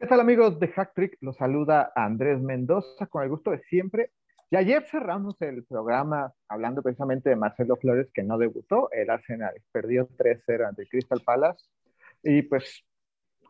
[0.00, 1.16] ¿Qué tal amigos de Hack Trick?
[1.20, 4.12] Los saluda Andrés Mendoza con el gusto de siempre.
[4.48, 8.88] Y ayer cerramos el programa hablando precisamente de Marcelo Flores que no debutó.
[8.92, 11.66] El Arsenal perdió 3-0 ante Crystal Palace
[12.22, 12.84] y pues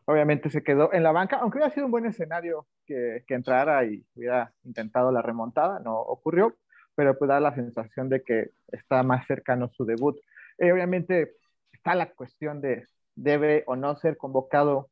[0.07, 3.85] obviamente se quedó en la banca, aunque hubiera sido un buen escenario que, que entrara
[3.85, 6.57] y hubiera intentado la remontada, no ocurrió,
[6.95, 10.17] pero pues da la sensación de que está más cercano su debut.
[10.57, 11.35] Eh, obviamente
[11.75, 14.89] está la cuestión de debe o no ser convocado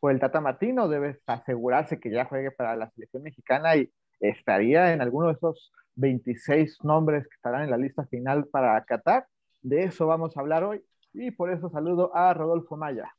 [0.00, 4.92] por el Tata Martino, debe asegurarse que ya juegue para la selección mexicana y estaría
[4.92, 9.26] en alguno de esos 26 nombres que estarán en la lista final para Qatar.
[9.62, 13.12] De eso vamos a hablar hoy y por eso saludo a Rodolfo Maya.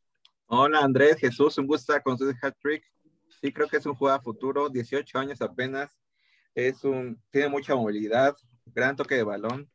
[0.46, 2.84] Hola Andrés, Jesús, un gusto con ustedes, Hat Trick.
[3.42, 5.98] Sí, creo que es un jugador futuro, 18 años apenas,
[6.56, 9.70] es un, tiene mucha movilidad, gran toque de balón.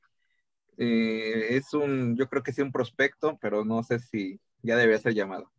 [0.77, 4.99] Eh, es un, yo creo que sí un prospecto, pero no sé si ya debe
[4.99, 5.51] ser llamado.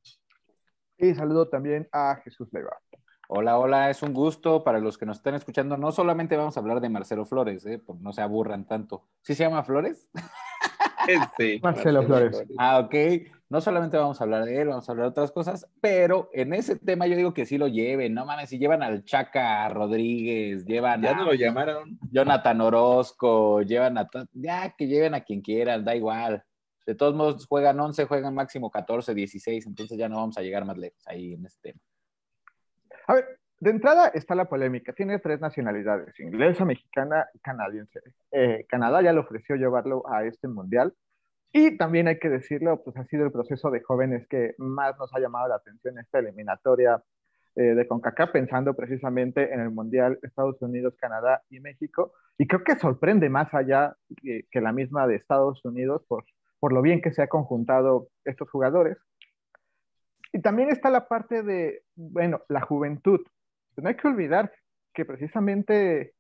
[0.98, 2.78] Y saludo también a Jesús Leiva.
[3.28, 5.78] Hola, hola, es un gusto para los que nos están escuchando.
[5.78, 7.82] No solamente vamos a hablar de Marcelo Flores, ¿eh?
[8.00, 9.04] no se aburran tanto.
[9.22, 10.08] ¿Sí se llama Flores?
[11.38, 12.44] Sí, Marcelo, Flores.
[12.58, 12.96] Ah, ok.
[13.48, 16.52] No solamente vamos a hablar de él, vamos a hablar de otras cosas, pero en
[16.54, 20.66] ese tema yo digo que sí lo lleven, no mames, si llevan al Chaca Rodríguez,
[20.66, 22.00] llevan ya no lo llamaron.
[22.10, 26.44] Jonathan Orozco, llevan a ya que lleven a quien quieran, da igual.
[26.86, 30.66] De todos modos, juegan 11, juegan máximo 14, 16, entonces ya no vamos a llegar
[30.66, 31.82] más lejos ahí en este tema.
[33.08, 34.94] A ver, de entrada está la polémica.
[34.94, 38.02] Tiene tres nacionalidades, inglesa, mexicana y canadiense.
[38.32, 40.94] Eh, Canadá ya le ofreció llevarlo a este mundial.
[41.52, 45.14] Y también hay que decirlo, pues ha sido el proceso de jóvenes que más nos
[45.16, 47.02] ha llamado la atención esta eliminatoria
[47.56, 52.12] eh, de CONCACAF, pensando precisamente en el Mundial Estados Unidos, Canadá y México.
[52.38, 56.26] Y creo que sorprende más allá que, que la misma de Estados Unidos por
[56.60, 58.98] por lo bien que se ha conjuntado estos jugadores.
[60.34, 63.22] Y también está la parte de, bueno, la juventud.
[63.78, 64.52] No hay que olvidar
[64.94, 66.14] que precisamente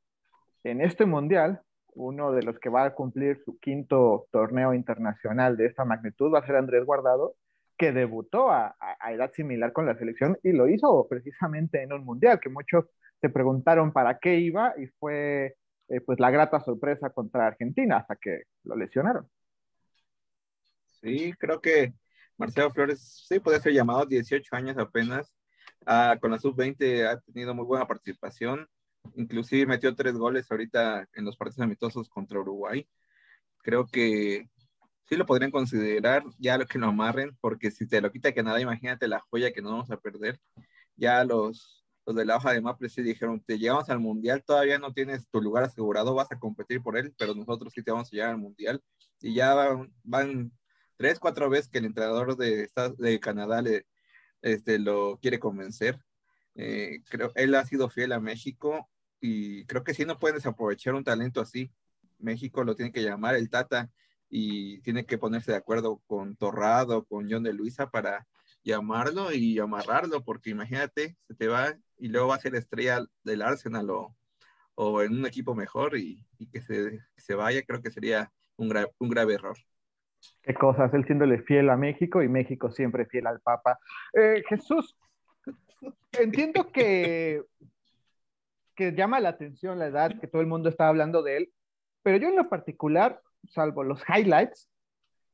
[0.63, 1.61] en este mundial,
[1.93, 6.39] uno de los que va a cumplir su quinto torneo internacional de esta magnitud va
[6.39, 7.35] a ser Andrés Guardado,
[7.77, 8.75] que debutó a,
[9.09, 12.85] edad similar con la selección y lo hizo precisamente en un mundial, que muchos
[13.21, 15.55] se preguntaron para qué iba y fue
[15.87, 19.27] eh, pues la grata sorpresa contra Argentina hasta que lo lesionaron.
[21.05, 21.93] Sí, creo que
[22.35, 25.31] Marcelo Flores sí puede ser llamado 18 años apenas.
[25.85, 28.67] Ah, con la sub-20 ha tenido muy buena participación.
[29.15, 32.87] Inclusive metió tres goles ahorita en los partidos amistosos contra Uruguay.
[33.59, 34.49] Creo que
[35.07, 38.59] sí lo podrían considerar ya lo que lo amarren, porque si te lo quita nada,
[38.61, 40.39] imagínate la joya que no vamos a perder.
[40.95, 44.79] Ya los, los de la hoja de Maple sí dijeron, te llegamos al Mundial, todavía
[44.79, 48.09] no tienes tu lugar asegurado, vas a competir por él, pero nosotros sí te vamos
[48.09, 48.81] a llegar al Mundial.
[49.21, 50.51] Y ya van, van
[50.97, 53.85] tres, cuatro veces que el entrenador de, de Canadá le,
[54.41, 55.99] este, lo quiere convencer.
[56.55, 58.89] Eh, creo, él ha sido fiel a México
[59.19, 61.71] y creo que si no pueden desaprovechar un talento así.
[62.19, 63.91] México lo tiene que llamar el Tata
[64.29, 68.27] y tiene que ponerse de acuerdo con Torrado, con John de Luisa para
[68.63, 73.41] llamarlo y amarrarlo, porque imagínate, se te va y luego va a ser estrella del
[73.41, 74.15] Arsenal o,
[74.75, 78.69] o en un equipo mejor y, y que se, se, vaya, creo que sería un,
[78.69, 79.57] gra un grave error
[80.45, 83.79] qué cosas, él siéndole fiel a México y México siempre fiel al Papa.
[84.13, 84.95] Eh, Jesús,
[86.13, 87.41] entiendo que,
[88.75, 91.53] que llama la atención la edad, que todo el mundo está hablando de él,
[92.03, 93.19] pero yo en lo particular,
[93.49, 94.69] salvo los highlights,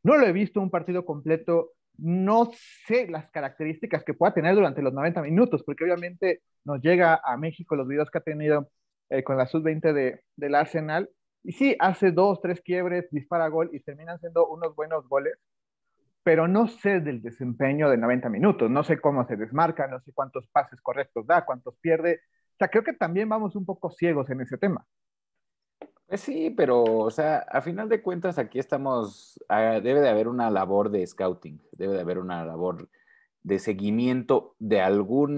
[0.04, 2.50] no lo he visto un partido completo, no
[2.88, 7.36] sé las características que pueda tener durante los 90 minutos, porque obviamente nos llega a
[7.38, 8.70] México los videos que ha tenido
[9.10, 11.10] eh, con la sub-20 de, del Arsenal
[11.44, 15.34] y sí, hace dos, tres quiebres, dispara gol y terminan siendo unos buenos goles,
[16.24, 20.12] pero no sé del desempeño de 90 minutos, no sé cómo se desmarca, no sé
[20.14, 22.22] cuántos pases correctos da, cuántos pierde.
[22.54, 24.86] O sea, creo que también vamos un poco ciegos en ese tema.
[26.06, 30.52] Pues sí, pero, o sea, a final de cuentas aquí estamos, debe de haber una
[30.52, 32.90] labor de scouting, debe de haber una labor
[33.44, 35.38] de seguimiento de algún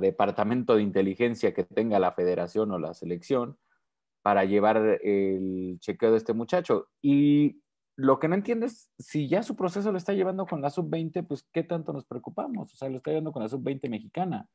[0.00, 3.58] departamento de inteligencia que tenga la federación o la selección
[4.26, 6.88] para llevar el chequeo de este muchacho.
[7.00, 7.62] Y
[7.94, 11.24] lo que no entiendo es si ya su proceso lo está llevando con la sub-20,
[11.24, 12.74] pues qué tanto nos preocupamos.
[12.74, 14.48] O sea, lo está llevando con la sub-20 mexicana.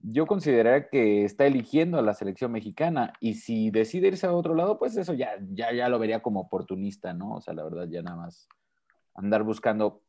[0.00, 4.54] Yo consideraría que está eligiendo a la selección mexicana y si decide irse a otro
[4.54, 7.36] lado, pues eso ya, ya, ya lo vería como oportunista, ¿no?
[7.36, 8.48] O sea, la verdad, ya nada más
[9.14, 10.02] andar buscando.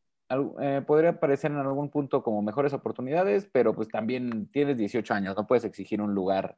[0.60, 5.38] Eh, podría parecer en algún punto como mejores oportunidades, pero pues también tienes 18 años,
[5.38, 6.58] no puedes exigir un lugar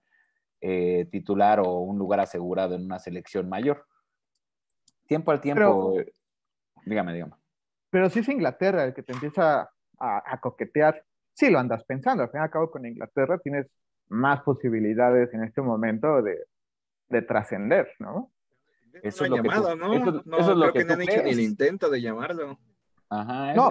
[0.66, 3.86] eh, titular o un lugar asegurado en una selección mayor.
[5.06, 5.98] Tiempo al tiempo,
[6.86, 7.34] dígame, dígame.
[7.90, 9.70] Pero si es Inglaterra el que te empieza
[10.00, 12.24] a, coquetear sí lo andas pensando.
[12.24, 13.68] Al fin y al cabo, con Inglaterra tienes
[14.08, 16.46] más posibilidades en este momento de,
[17.10, 18.32] de trascender, ¿no?
[19.02, 19.94] Eso, es lo llamado, que ¿no?
[19.94, 22.58] Eso, no, es lo que, no han hecho ni el intento de llamarlo.
[23.10, 23.70] Ajá, no,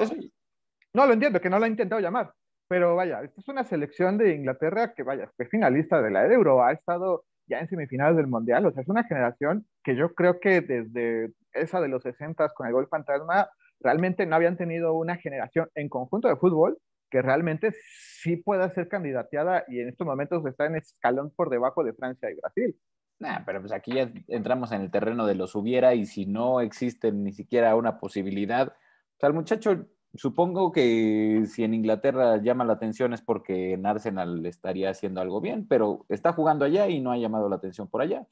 [0.93, 2.35] no lo entiendo, que no lo ha intentado llamar.
[2.69, 6.65] Pero vaya, esta es una selección de Inglaterra que, vaya, fue finalista de la Euro,
[6.65, 10.41] ha estado ya en semifinales del Mundial, o sea, es una generación que yo creo
[10.41, 13.49] que desde esa de los 60 con el gol fantasma,
[13.81, 16.79] realmente no habían tenido una generación en conjunto de fútbol
[17.11, 21.85] que realmente sí pueda ser candidateada y en estos momentos está en escalón por debajo
[21.85, 22.75] de Francia y Brasil.
[23.19, 26.61] Nah, pero pues aquí ya entramos en el terreno de los hubiera y si no
[26.61, 32.65] existe ni siquiera una posibilidad, o sea, el muchacho supongo que si en Inglaterra llama
[32.65, 37.01] la atención es porque en Arsenal estaría haciendo algo bien, pero está jugando allá y
[37.01, 38.27] no ha llamado la atención por allá.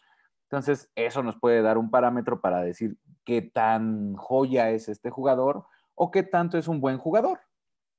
[0.51, 5.65] Entonces, eso nos puede dar un parámetro para decir qué tan joya es este jugador
[5.95, 7.39] o qué tanto es un buen jugador.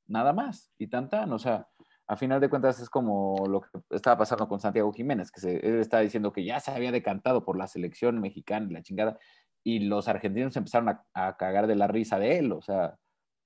[0.08, 0.72] Nada más.
[0.78, 1.32] Y tan tan.
[1.32, 1.70] O sea,
[2.08, 5.66] a final de cuentas es como lo que estaba pasando con Santiago Jiménez, que se,
[5.66, 9.18] él estaba diciendo que ya se había decantado por la selección mexicana y la chingada,
[9.64, 12.52] y los argentinos empezaron a, a cagar de la risa de él.
[12.52, 12.98] O sea,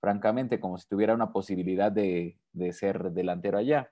[0.06, 2.38] francamente, como si tuviera una posibilidad de,
[2.74, 3.90] ser delantero allá.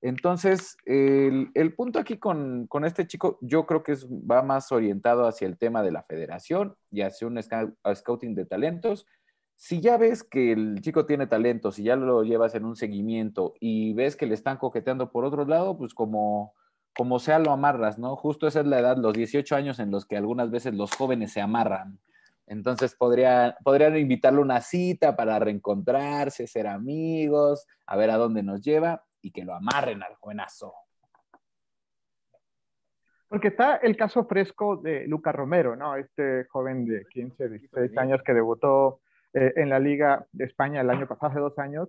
[0.00, 3.94] Entonces, el, punto aquí con, este chico, yo creo que
[4.28, 9.06] va más orientado hacia el tema de la federación y hacia un scouting de talentos.
[9.54, 13.54] Si ya ves que el chico tiene talento, si ya lo llevas en un seguimiento
[13.60, 16.54] y ves que le están coqueteando por otro lado, pues como,
[16.92, 18.16] como sea lo amarras, ¿no?
[18.16, 21.32] Justo esa es la edad, los 18 años en los que algunas veces los jóvenes
[21.32, 22.00] se amarran
[22.46, 28.62] entonces podría, podrían invitarle una cita para reencontrarse, ser amigos, a ver a dónde nos
[28.62, 30.74] lleva y que lo amarren al jovenazo.
[33.28, 35.96] Porque está el caso fresco de Luca Romero, ¿no?
[35.96, 39.00] Este joven de 15, 16 años que debutó
[39.32, 41.88] eh, en la Liga de España el año pasado, hace dos años,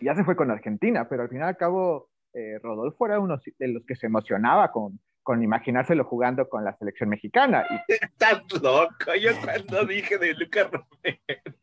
[0.00, 3.68] ya se fue con Argentina, pero al final y cabo eh, Rodolfo era uno de
[3.68, 4.98] los que se emocionaba con,
[5.30, 7.64] con imaginárselo jugando con la selección mexicana.
[7.70, 7.92] Y...
[7.92, 11.60] Estás loco, yo cuando dije de Lucas Romero.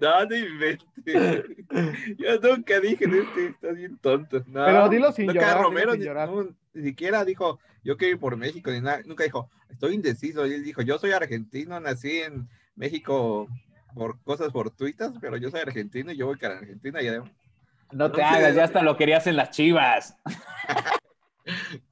[0.00, 1.44] No, no inventes.
[2.16, 4.38] Yo nunca dije de este, estás bien tonto.
[4.46, 5.62] No, Pero dilo sin Lucas llorar.
[5.62, 6.30] Romero sin llorar.
[6.72, 9.02] Ni, siquiera dijo, yo quiero ir por México, ni nada.
[9.04, 10.46] Nunca dijo, estoy indeciso.
[10.46, 13.46] Y él dijo, yo soy argentino, nací en México
[13.94, 17.08] por cosas fortuitas, pero yo soy argentino y yo voy a Argentina y
[17.92, 20.16] No te hagas, ya hasta lo querías en las chivas.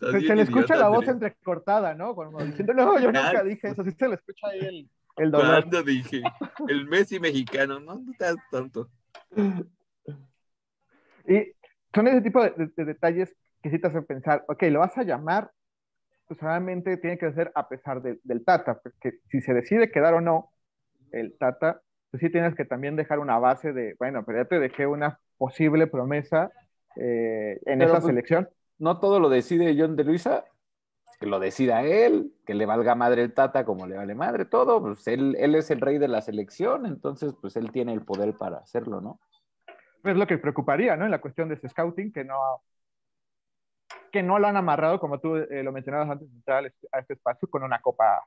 [0.01, 2.15] se, le escucha la voz entrecortada, ¿no?
[2.15, 5.61] Como diciendo, no, yo nunca dije eso, sí se le escucha ahí el, el dolor.
[5.61, 6.23] ¿Cuándo dije?
[6.69, 8.89] El Messi mexicano, no, no estás tonto.
[11.27, 11.53] Y
[11.95, 15.51] son ese tipo de, detalles que sí te hacen pensar, ok, lo vas a llamar,
[16.27, 20.21] pues solamente tiene que ser a pesar del Tata, porque si se decide quedar o
[20.21, 20.51] no
[21.13, 21.81] el Tata,
[22.11, 25.19] pues sí tienes que también dejar una base de, bueno, pero ya te dejé una
[25.39, 26.51] posible promesa
[26.97, 28.49] eh, en esa pues, selección
[28.79, 30.45] no todo lo decide John de Luisa,
[31.19, 34.81] que lo decida él, que le valga madre el Tata como le vale madre todo,
[34.81, 38.59] pues él, es el rey de la selección, entonces pues él tiene el poder para
[38.59, 39.21] hacerlo, ¿no?
[40.03, 41.05] Es lo que preocuparía, ¿no?
[41.07, 42.37] En la cuestión de ese scouting, que no,
[44.13, 47.49] que no lo han amarrado, como tú eh, lo mencionabas antes entrar a este espacio,
[47.49, 48.23] con una copa,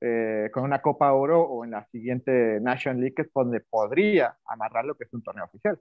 [0.00, 4.84] eh, con una copa oro o en la siguiente National League, es donde podría amarrar
[4.84, 5.80] lo que es un torneo oficial.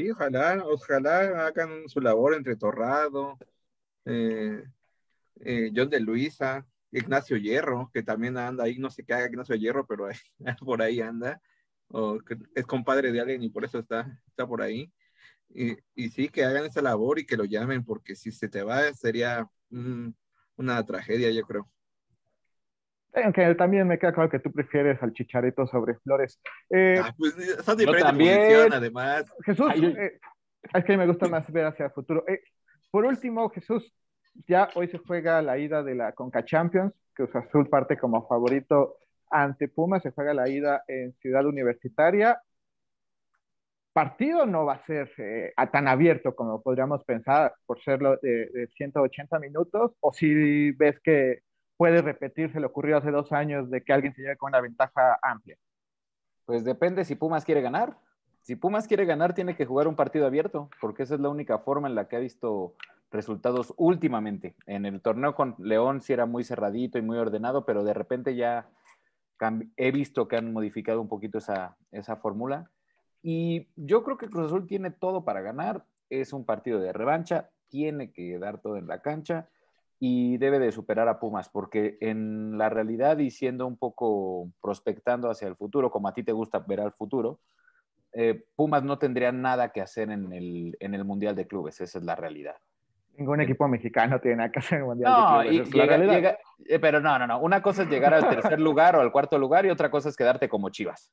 [0.00, 3.38] Sí, ojalá, ojalá hagan su labor entre Torrado,
[4.06, 4.64] eh,
[5.40, 9.56] eh, John de Luisa, Ignacio Hierro, que también anda ahí, no sé qué haga Ignacio
[9.56, 10.08] Hierro, pero
[10.64, 11.42] por ahí anda,
[11.88, 12.18] o
[12.54, 14.90] es compadre de alguien y por eso está, está por ahí.
[15.50, 15.76] Y,
[16.08, 19.50] sí, que hagan esa labor y que lo llamen, porque si se te va sería
[20.56, 21.70] una tragedia, yo creo.
[23.12, 26.40] Aunque también me queda claro que tú prefieres al chicharito sobre flores.
[26.70, 29.24] Eh, ah, pues son diferentes además.
[29.44, 30.20] Jesús, eh,
[30.72, 32.24] es que me gusta más ver hacia el futuro.
[32.28, 32.40] Eh,
[32.90, 33.92] por último, Jesús,
[34.46, 38.98] ya hoy se juega la ida de la Conca Champions, que Azul parte como favorito
[39.28, 42.40] ante Puma, se juega la ida en Ciudad Universitaria.
[43.92, 45.10] Partido no va a ser
[45.72, 51.42] tan abierto como podríamos pensar por serlo de, de 180 minutos, o si ves que
[51.80, 55.18] puede repetirse lo ocurrió hace dos años de que alguien se lleve con una ventaja
[55.22, 55.56] amplia?
[56.44, 57.96] Pues depende si Pumas quiere ganar.
[58.42, 61.60] Si Pumas quiere ganar, tiene que jugar un partido abierto, porque esa es la única
[61.60, 62.74] forma en la que ha visto
[63.10, 64.54] resultados últimamente.
[64.66, 68.36] En el torneo con León sí era muy cerradito y muy ordenado, pero de repente
[68.36, 68.68] ya
[69.78, 72.70] he visto que han modificado un poquito esa, esa fórmula.
[73.22, 75.86] Y yo creo que Cruz Azul tiene todo para ganar.
[76.10, 79.48] Es un partido de revancha, tiene que dar todo en la cancha
[80.02, 85.28] y debe de superar a Pumas, porque en la realidad y siendo un poco prospectando
[85.30, 87.38] hacia el futuro, como a ti te gusta ver al futuro,
[88.12, 91.98] eh, Pumas no tendría nada que hacer en el, en el Mundial de Clubes, esa
[91.98, 92.56] es la realidad.
[93.18, 95.68] Ningún equipo mexicano tiene nada que hacer en el Mundial No, de y Clubes.
[95.68, 97.38] es la llega- llega- eh, pero no, no, no.
[97.40, 100.16] Una cosa es llegar al tercer lugar o al cuarto lugar y otra cosa es
[100.16, 101.12] quedarte como Chivas.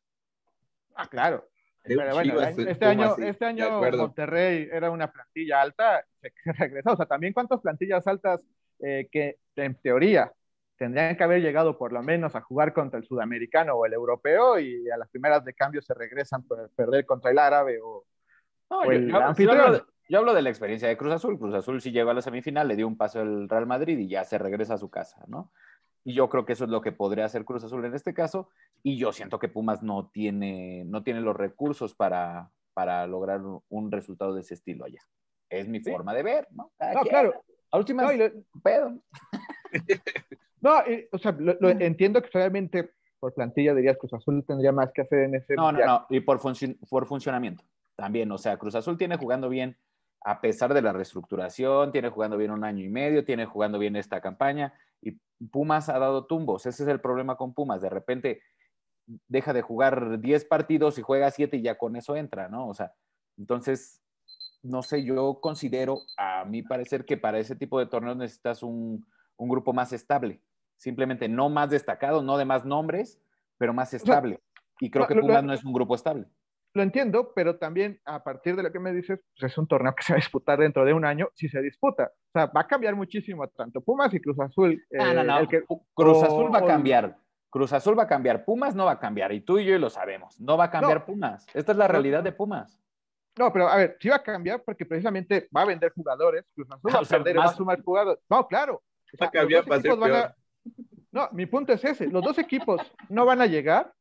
[0.96, 1.46] Ah, claro.
[1.84, 3.82] Pero bueno, Chivas, este año, sí, este año.
[3.82, 6.94] Monterrey era una plantilla alta, se regresó.
[6.94, 8.40] O sea, también cuántas plantillas altas
[8.80, 10.32] eh, que en teoría
[10.78, 14.60] tendrían que haber llegado por lo menos a jugar contra el sudamericano o el europeo
[14.60, 18.06] y a las primeras de cambio se regresan por perder contra el árabe o,
[18.70, 19.60] No, O yo, el yo- yo anfitrión.
[19.62, 21.40] hablo de, yo hablo de la experiencia de Cruz Azul.
[21.40, 24.08] Cruz Azul sí llegó a la semifinal, le dio un paso al Real Madrid y
[24.08, 25.52] ya se regresa a su casa, ¿no?
[26.04, 28.50] Y yo creo que eso es lo que podría hacer Cruz Azul en este caso.
[28.84, 33.62] Y yo siento que Pumas no tiene, no tiene los recursos para, para lograr un,
[33.70, 35.02] un resultado de ese estilo allá.
[35.50, 35.92] Es mi Sí.
[35.92, 36.72] forma de ver, ¿no?
[36.78, 37.12] Cada No, quien.
[37.12, 37.44] claro.
[37.72, 38.32] A últimas, No, lo-
[38.64, 39.00] pedo.
[40.62, 44.72] no, y, o sea, lo, lo entiendo que obviamente por plantilla dirías Cruz Azul tendría
[44.72, 46.06] más que hacer en ese No, no, no.
[46.10, 46.40] Y por,
[46.90, 47.64] por funcionamiento
[47.96, 48.32] también.
[48.32, 49.78] O sea, Cruz Azul tiene jugando bien
[50.24, 53.96] a pesar de la reestructuración, tiene jugando bien un año y medio, tiene jugando bien
[53.96, 54.74] esta campaña.
[55.02, 55.20] Y
[55.52, 56.66] Pumas ha dado tumbos.
[56.66, 57.82] Ese es el problema con Pumas.
[57.82, 58.42] De repente
[59.28, 62.68] deja de jugar 10 partidos y juega 7 y ya con eso entra, ¿no?
[62.68, 62.94] O sea,
[63.38, 64.02] entonces,
[64.64, 69.06] no sé, yo considero, a mi parecer, que para ese tipo de torneos necesitas un,
[69.38, 70.42] un grupo más estable.
[70.78, 73.20] Simplemente no más destacado, no de más nombres,
[73.58, 74.42] pero más estable.
[74.80, 76.26] Y creo que lo- lo- Pumas no es un grupo estable.
[76.74, 79.96] Lo entiendo, pero también a partir de lo que me dices, pues es un torneo
[79.96, 82.12] que se va a disputar dentro de un año, si se disputa.
[82.14, 84.84] O sea, va a cambiar muchísimo tanto Pumas y Cruz Azul.
[84.92, 85.40] No, no, eh, no.
[85.40, 85.64] el que-
[85.96, 87.18] Cruz o- Azul va a cambiar.
[87.50, 88.46] Cruz Azul va a cambiar.
[88.46, 89.32] Pumas no va a cambiar.
[89.32, 90.40] Y tú y yo lo sabemos.
[90.40, 91.06] No va a cambiar No.
[91.06, 91.48] Pumas.
[91.56, 92.80] Esta es la realidad de Pumas.
[93.38, 96.68] No, pero a ver, sí va a cambiar porque precisamente va a vender jugadores, Cruz
[96.72, 98.24] Azul va a perder y va más- a sumar jugadores.
[98.30, 98.76] No, claro.
[99.14, 100.36] O sea, Va a cambiar los dos para ser equipos van a-
[101.12, 102.08] No, mi punto es ese.
[102.08, 103.94] Los dos equipos no van a llegar.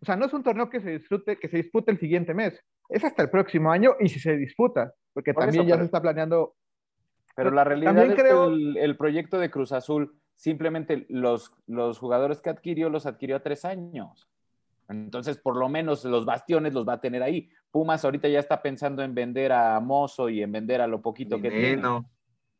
[0.00, 2.60] O sea, no es un torneo que se disfrute, que se dispute el siguiente mes.
[2.88, 5.82] Es hasta el próximo año y si se disputa, porque Por también eso, ya pero-
[5.82, 6.54] se está planeando.
[7.34, 11.04] Pero Pero la realidad también es creo- que el, el proyecto de Cruz Azul, simplemente
[11.08, 14.28] los, los jugadores que adquirió, los adquirió a tres años.
[14.88, 17.48] Entonces, por lo menos los bastiones los va a tener ahí.
[17.70, 21.40] Pumas ahorita ya está pensando en vender a Mozo y en vender a lo poquito
[21.40, 21.82] que tiene.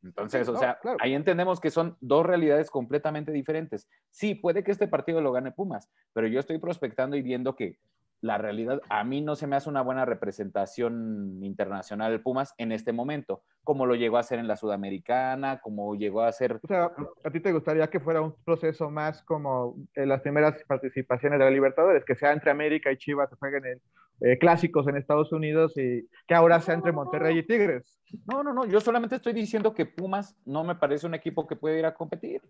[0.03, 0.99] Entonces, Sí, o no, sea, claro.
[1.01, 3.89] ahí entendemos que son dos realidades completamente diferentes.
[4.11, 7.79] Sí, puede que este partido lo gane Pumas, pero yo estoy prospectando y viendo que
[8.21, 12.73] la realidad a mí no se me hace una buena representación internacional de Pumas en
[12.73, 16.61] este momento, como lo llegó a hacer en la Sudamericana, como llegó a hacer...
[16.63, 16.93] O sea,
[17.25, 21.45] ¿a ti te gustaría que fuera un proceso más como en las primeras participaciones de
[21.45, 23.81] la Libertadores, que sea entre América y Chivas, se jueguen en,
[24.21, 27.99] eh, clásicos en Estados Unidos y que ahora sea entre Monterrey y Tigres?
[28.33, 31.57] No, no, no, yo solamente estoy diciendo que Pumas no me parece un equipo que
[31.57, 32.43] puede ir a competir.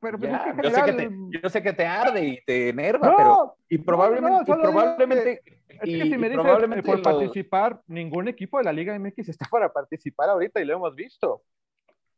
[0.00, 1.86] Pero pues, Ya, es que en yo, sé que te, general- yo sé que te
[1.86, 3.56] arde y te enerva, No, pero...
[3.68, 6.80] Y probablemente, no, y solo digo probablemente, Es que y- si me y dices probablemente
[6.80, 10.64] eh, por lo- participar, ningún equipo de la Liga MX está para participar ahorita y
[10.64, 11.42] lo hemos visto.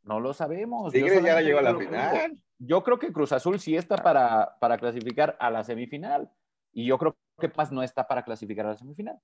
[0.03, 0.93] No lo sabemos.
[0.93, 1.81] Yo ya solamente llegó a la digo.
[1.81, 2.37] final.
[2.57, 6.29] Yo creo que Cruz Azul sí está para, para clasificar a la semifinal.
[6.73, 9.17] Y yo creo que Pumas no está para clasificar a la semifinal.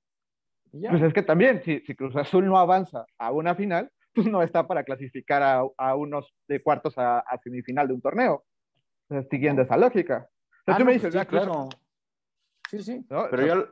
[0.71, 0.89] Y ya.
[0.91, 3.89] Pues es que también, si, si Cruz Azul no avanza a una final,
[4.23, 8.43] no está para clasificar a, a unos de cuartos a, a semifinal de un torneo.
[9.09, 10.29] Entonces, siguiendo esa lógica.
[10.29, 11.69] O sea, Ah, tú no, me pues dices, sí, "Ah, Cruz- claro.
[12.69, 13.05] Sí, sí.
[13.09, 13.25] ¿no?
[13.29, 13.65] Pero O sea, yo,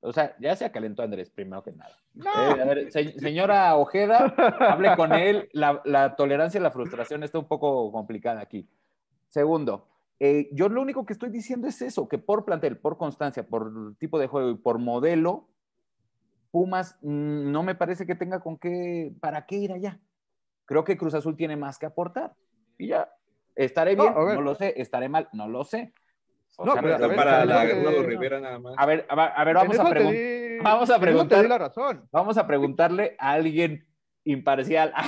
[0.00, 1.96] o sea, ya se calentó Andrés, primero que nada.
[2.14, 2.30] No.
[2.30, 5.48] Eh, a ver, se- señora Ojeda, hable con él.
[5.52, 8.68] La, la tolerancia y la frustración está un poco complicada aquí.
[9.28, 9.88] Segundo,
[10.20, 13.96] eh, yo lo único que estoy diciendo es eso, que por plantel, por constancia, por
[13.98, 15.48] tipo de juego y por modelo,
[16.50, 19.98] Pumas mm, no me parece que tenga con qué, para qué ir allá.
[20.64, 22.34] Creo que Cruz Azul tiene más que aportar.
[22.78, 23.08] Y ya,
[23.54, 24.34] estaré bien, a ver.
[24.36, 25.92] no, lo sé, estaré mal, no lo sé.
[26.56, 28.74] O No, sea, pero a ver, para pero la Rudo Rivera nada más.
[28.78, 32.08] a ver, a ver, a ver, vamos a, di- vamos a preguntar- di la razón.
[32.10, 33.86] vamos a preguntarle a alguien
[34.24, 34.92] imparcial.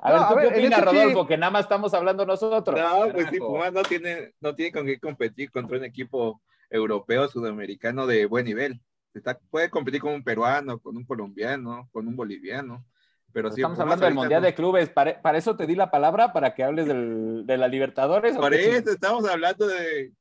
[0.00, 1.26] A ver, No, a ¿tú ver, qué opinas, sí- Rodolfo?
[1.26, 2.78] Que nada más estamos hablando nosotros.
[2.78, 3.38] No, pues sí.
[3.38, 8.44] Pumas no tiene, no tiene con qué competir contra un equipo europeo, sudamericano de buen
[8.46, 8.80] nivel.
[9.14, 12.84] Está- puede competir con un peruano, con un colombiano, con un boliviano.
[13.32, 14.46] Pero sí, Estamos hablando del Mundial no.
[14.46, 14.88] de Clubes.
[14.88, 18.34] Para, para eso te di la palabra, para que hables del- de la Libertadores.
[18.36, 20.12] ¿o Por eso estamos hablando de,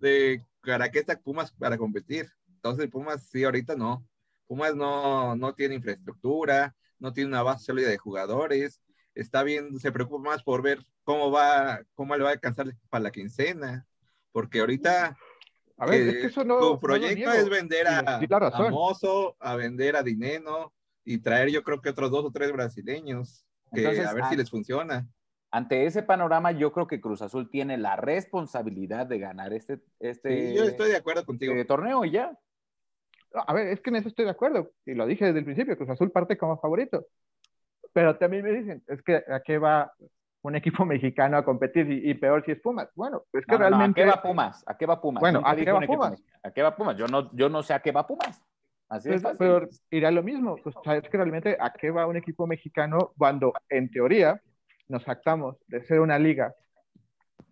[0.00, 2.26] de para qué está Pumas para competir.
[2.48, 4.04] Entonces, Pumas sí, ahorita no.
[4.46, 8.80] Pumas no, no tiene infraestructura, no tiene una base sólida de jugadores.
[9.14, 13.04] Está bien, se preocupa más por ver cómo va, cómo le va a alcanzar para
[13.04, 13.86] la quincena.
[14.32, 15.16] Porque ahorita
[15.76, 16.60] A ver, es que eso no.
[16.60, 17.32] no tu proyecto niego.
[17.32, 18.70] es vender a, a.
[18.70, 20.72] Mozo, a vender a Dineno
[21.04, 23.44] y traer yo creo que otros dos o tres brasileños.
[23.72, 25.08] Que Entonces, a ver ah, si les funciona.
[25.50, 30.50] ante ese panorama, yo creo que Cruz Azul tiene la responsabilidad de ganar este, este
[30.50, 31.52] Sí, yo estoy de acuerdo contigo.
[31.54, 32.38] eh, torneo y ya.
[33.32, 35.76] A ver, es que en eso estoy de acuerdo, y lo dije desde el principio,
[35.76, 37.06] Cruz Azul parte como favorito.
[37.92, 39.92] Pero también me dicen, es que ¿a qué va
[40.44, 41.90] un equipo mexicano a competir?
[41.90, 42.88] Y, y peor si es Pumas.
[42.94, 44.02] Bueno, es que No, no, no, realmente...
[44.02, 44.64] ¿A qué va Pumas?
[44.66, 45.20] ¿A qué va Pumas?
[45.20, 46.22] Bueno, ¿a qué va Pumas?
[46.42, 46.96] ¿A qué va Pumas?
[46.96, 48.42] Yo no, yo no sé a qué va Pumas.
[48.88, 49.38] Así de Pues, fácil.
[49.38, 50.56] pero irá lo mismo.
[50.62, 54.40] Pues, ¿sabes que realmente a qué va un equipo mexicano cuando, en teoría,
[54.88, 56.54] nos jactamos de ser una liga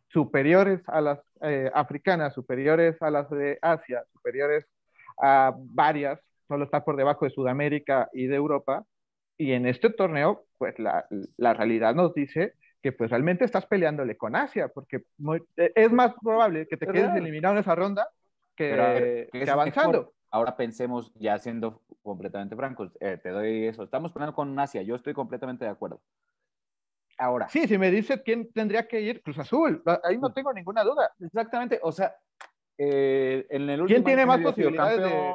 [0.09, 4.67] superiores a las eh, africanas, superiores a las de Asia, superiores
[5.21, 8.85] a varias, solo está por debajo de Sudamérica y de Europa.
[9.39, 11.07] Y en este torneo, pues la,
[11.39, 16.13] la realidad nos dice que pues realmente estás peleándole con Asia, porque muy- es más
[16.21, 18.09] probable que te quedes eliminado en esa ronda
[18.57, 19.99] que, Pero, a ver, ¿qué que es avanzando.
[19.99, 20.13] mejor?
[20.31, 23.85] Ahora pensemos, ya siendo completamente francos, eh, te doy eso.
[23.85, 26.01] Estamos peleando con Asia, yo estoy completamente de acuerdo.
[27.19, 30.83] Ahora, Sí, si me dice quién tendría que ir, Cruz Azul, ahí no tengo ninguna
[30.83, 31.13] duda.
[31.21, 32.17] exactamente, o sea,
[32.79, 35.35] eh, en el último ¿Quién tiene más posibilidades de-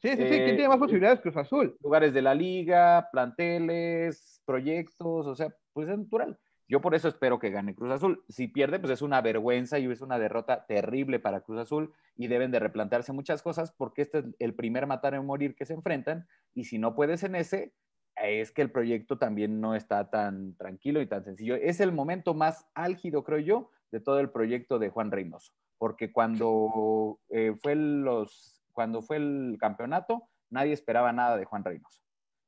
[0.00, 1.20] Sí, sí, sí, Eh, ¿quién tiene más posibilidades?
[1.20, 1.76] Cruz Azul.
[1.82, 6.38] lugares de la liga, planteles, proyectos, o sea, pues es natural.
[6.68, 8.24] Yo por eso espero que gane Cruz Azul.
[8.28, 12.26] Si pierde, pues es una vergüenza y es una derrota terrible para Cruz Azul y
[12.26, 15.74] deben de replantearse muchas cosas porque este es el primer matar o morir que se
[15.74, 17.72] enfrentan y si no puedes en ese,
[18.16, 21.54] es que el proyecto también no está tan tranquilo y tan sencillo.
[21.54, 26.12] Es el momento más álgido, creo yo, de todo el proyecto de Juan Reynoso, porque
[26.12, 32.02] cuando, eh, fue, los, cuando fue el campeonato, nadie esperaba nada de Juan Reynoso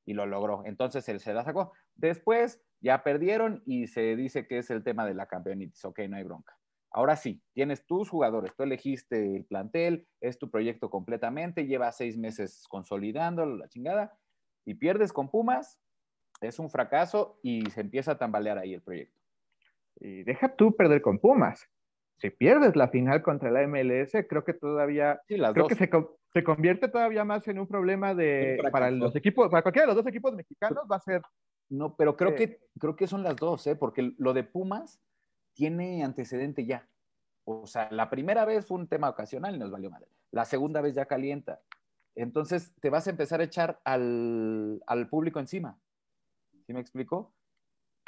[0.04, 0.62] y lo logró.
[0.64, 1.72] Entonces él se la sacó.
[1.94, 5.84] Después ya perdieron y se dice que es el tema de la campeonitis.
[5.84, 6.54] Ok, no hay bronca.
[6.90, 12.16] Ahora sí, tienes tus jugadores, tú elegiste el plantel, es tu proyecto completamente, llevas seis
[12.16, 14.18] meses consolidándolo, la chingada,
[14.64, 15.80] y pierdes con Pumas,
[16.40, 19.20] es un fracaso y se empieza a tambalear ahí el proyecto.
[20.00, 21.68] Y deja tú perder con Pumas.
[22.18, 25.68] Si pierdes la final contra la MLS, creo que todavía, Sí, las creo dos.
[25.68, 29.48] que se, co- se convierte todavía más en un problema de, Un para los equipos,
[29.50, 31.22] para cualquiera de los dos equipos mexicanos va a ser,
[31.70, 33.76] No, pero creo, que, creo que son las dos, ¿eh?
[33.76, 35.00] porque lo de Pumas
[35.52, 36.88] tiene antecedente ya.
[37.44, 40.08] O sea, la primera vez fue un tema ocasional y nos valió madre.
[40.30, 41.60] La segunda vez ya calienta.
[42.14, 45.78] Entonces te vas a empezar a echar al, al público encima.
[46.66, 47.32] ¿Sí me explico?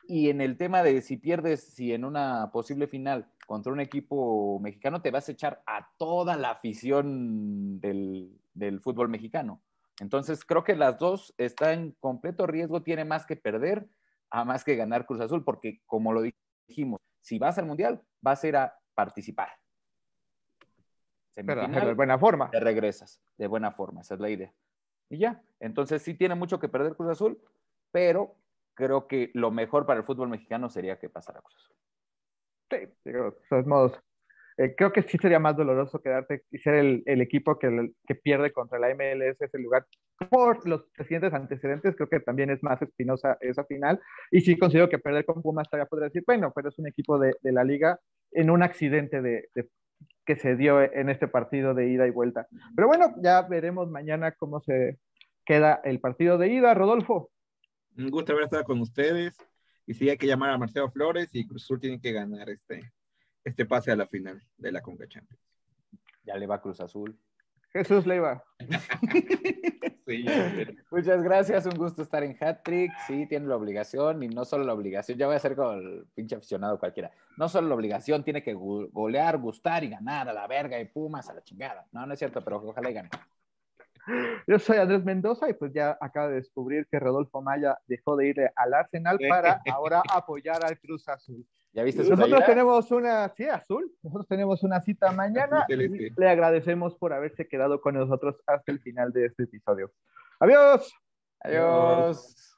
[0.07, 4.59] Y en el tema de si pierdes, si en una posible final contra un equipo
[4.61, 9.63] mexicano, te vas a echar a toda la afición del, del fútbol mexicano.
[10.01, 13.87] Entonces, creo que las dos están en completo riesgo, tiene más que perder
[14.31, 16.23] a más que ganar Cruz Azul, porque como lo
[16.67, 19.51] dijimos, si vas al Mundial, vas a ir a participar.
[21.35, 22.51] pero Semifinal, de buena forma.
[22.51, 24.55] te regresas de buena forma, esa es la idea.
[25.11, 27.39] Y ya, entonces sí tiene mucho que perder Cruz Azul,
[27.93, 28.37] pero
[28.73, 31.77] creo que lo mejor para el fútbol mexicano sería que pasara Cruz Azul.
[32.71, 34.01] Sí, de todos modos,
[34.61, 38.15] eh, creo que sí sería más doloroso quedarte y ser el, el equipo que, que
[38.15, 39.87] pierde contra la MLS ese lugar.
[40.29, 43.99] Por los recientes antecedentes, creo que también es más espinosa esa final.
[44.31, 47.19] Y sí considero que perder con Pumas todavía podría decir, bueno, pero es un equipo
[47.19, 47.99] de, de la liga
[48.33, 49.49] en un accidente de,
[50.27, 52.47] que se dio en este partido de ida y vuelta.
[52.77, 54.99] Pero bueno, ya veremos mañana cómo se
[55.47, 56.75] queda el partido de ida.
[56.75, 57.31] Rodolfo.
[57.97, 59.39] Un gusto haber estado con ustedes.
[59.87, 62.93] Y sí, hay que llamar a Marcelo Flores y Cruz Azul tiene que ganar este,
[63.45, 65.43] este pase a la final de la Conca Champions.
[66.25, 67.19] Ya le va Cruz Azul.
[67.73, 68.45] Jesús Leiva.
[70.07, 70.27] Sí,
[70.91, 72.91] Muchas gracias, un gusto estar en Hat Trick.
[73.07, 76.05] Sí, tiene la obligación y no solo la obligación, ya voy a ser como el
[76.15, 77.13] pinche aficionado cualquiera.
[77.37, 81.29] No solo la obligación, tiene que golear, gustar y ganar a la verga y Pumas
[81.29, 81.87] a la chingada.
[81.93, 83.11] No, no es cierto, pero ojalá y gane.
[84.49, 88.27] Yo soy Andrés Mendoza y pues ya acaba de descubrir que Rodolfo Maya dejó de
[88.27, 91.47] ir al Arsenal para ahora apoyar al Cruz Azul.
[91.73, 92.47] ¿Ya viste su Nosotros playera?
[92.47, 97.81] tenemos una, sí, azul, nosotros tenemos una cita mañana y le agradecemos por haberse quedado
[97.81, 99.93] con nosotros hasta el final de este episodio.
[100.41, 100.93] Adiós.
[101.41, 102.50] Adiós.